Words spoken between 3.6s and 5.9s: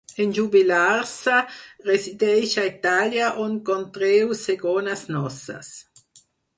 contreu segones noces.